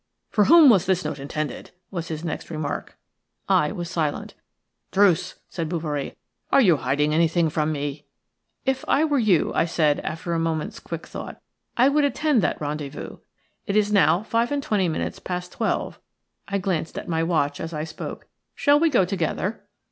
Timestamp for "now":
13.93-14.23